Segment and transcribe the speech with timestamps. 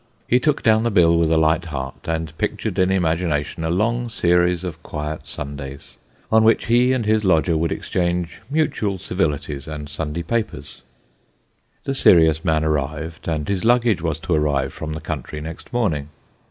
[0.27, 4.09] He took down the bill with a light heart, and pictured in imagination a long
[4.09, 5.99] series of quiet Sundays,
[6.31, 10.81] on which he and his lodger would exchange mutual civilities and Sunday papers.
[11.83, 16.09] The serious man arrived, and his luggage was to arrive from the country next morning.